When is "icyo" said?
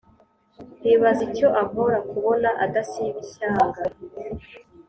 1.29-1.47